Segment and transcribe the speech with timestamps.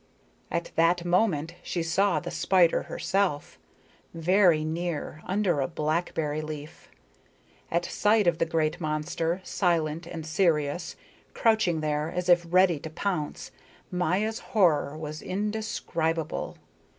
[0.49, 3.59] At that moment she saw the spider herself
[4.15, 6.89] very near, under a blackberry leaf.
[7.69, 10.95] At sight of the great monster, silent and serious,
[11.35, 13.51] crouching there as if ready to pounce,
[13.91, 16.57] Maya's horror was indescribable.